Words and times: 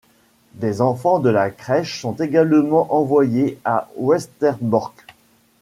Des 0.55 0.81
enfants 0.81 1.19
de 1.19 1.29
la 1.29 1.51
crèche 1.51 2.01
sont 2.01 2.15
également 2.15 2.91
envoyés 2.91 3.59
à 3.65 3.87
Westerbork. 3.97 4.95